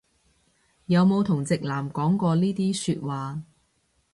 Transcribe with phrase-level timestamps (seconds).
[0.87, 3.43] 有冇同直男講過呢啲説話